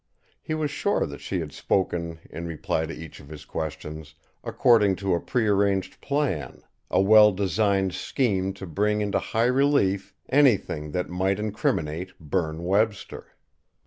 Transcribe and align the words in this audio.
He 0.41 0.55
was 0.55 0.71
sure 0.71 1.05
that 1.05 1.21
she 1.21 1.41
had 1.41 1.51
spoken, 1.51 2.21
in 2.31 2.47
reply 2.47 2.87
to 2.87 2.91
each 2.95 3.19
of 3.19 3.29
his 3.29 3.45
questions, 3.45 4.15
according 4.43 4.95
to 4.95 5.13
a 5.13 5.19
prearranged 5.19 6.01
plan, 6.01 6.63
a 6.89 6.99
well 6.99 7.31
designed 7.31 7.93
scheme 7.93 8.51
to 8.53 8.65
bring 8.65 9.01
into 9.01 9.19
high 9.19 9.45
relief 9.45 10.15
anything 10.27 10.89
that 10.93 11.07
might 11.07 11.37
incriminate 11.37 12.17
Berne 12.19 12.63
Webster. 12.63 13.35